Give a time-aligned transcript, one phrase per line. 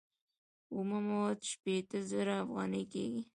[0.73, 3.23] اومه مواد شپیته زره افغانۍ کېږي